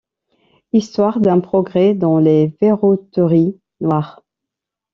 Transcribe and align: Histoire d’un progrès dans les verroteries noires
Histoire 0.73 1.19
d’un 1.19 1.41
progrès 1.41 1.93
dans 1.93 2.17
les 2.17 2.47
verroteries 2.59 3.61
noires 3.81 4.23